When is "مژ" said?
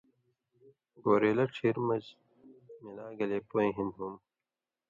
1.87-2.05